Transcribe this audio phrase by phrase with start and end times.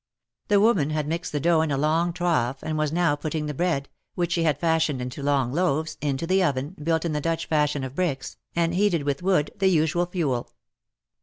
[0.47, 3.53] The woman had mixed the dough in a long trough and was now putting the
[3.53, 7.45] bread— which she had fashioned into long loaves— into the oven, built in the Dutch
[7.45, 10.49] fashion of bricks, and heated with wood, the usual fuel.